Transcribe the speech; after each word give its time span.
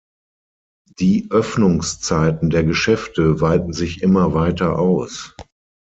Die 0.97 1.27
Öffnungszeiten 1.29 2.49
der 2.49 2.63
Geschäfte 2.63 3.39
weiten 3.39 3.71
sich 3.71 4.01
immer 4.01 4.33
weiter 4.33 4.79
aus. 4.79 5.35